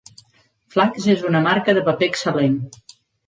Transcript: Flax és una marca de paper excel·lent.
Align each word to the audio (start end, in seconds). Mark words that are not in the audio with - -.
Flax 0.75 1.05
és 1.13 1.21
una 1.33 1.43
marca 1.49 1.77
de 1.79 1.85
paper 1.91 2.09
excel·lent. 2.13 2.57